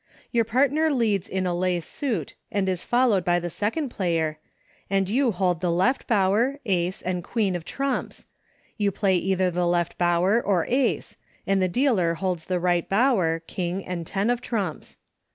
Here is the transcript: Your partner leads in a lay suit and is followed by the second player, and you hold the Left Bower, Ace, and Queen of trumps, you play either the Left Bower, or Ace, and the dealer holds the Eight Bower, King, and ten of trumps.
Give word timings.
Your 0.31 0.45
partner 0.45 0.89
leads 0.89 1.29
in 1.29 1.45
a 1.45 1.53
lay 1.53 1.79
suit 1.79 2.33
and 2.51 2.67
is 2.67 2.83
followed 2.83 3.23
by 3.23 3.37
the 3.37 3.51
second 3.51 3.89
player, 3.89 4.39
and 4.89 5.07
you 5.07 5.31
hold 5.31 5.61
the 5.61 5.69
Left 5.69 6.07
Bower, 6.07 6.59
Ace, 6.65 7.03
and 7.03 7.23
Queen 7.23 7.55
of 7.55 7.65
trumps, 7.65 8.25
you 8.79 8.91
play 8.91 9.15
either 9.17 9.51
the 9.51 9.67
Left 9.67 9.99
Bower, 9.99 10.41
or 10.41 10.65
Ace, 10.67 11.17
and 11.45 11.61
the 11.61 11.67
dealer 11.67 12.15
holds 12.15 12.45
the 12.45 12.65
Eight 12.67 12.89
Bower, 12.89 13.43
King, 13.45 13.85
and 13.85 14.07
ten 14.07 14.31
of 14.31 14.41
trumps. 14.41 14.97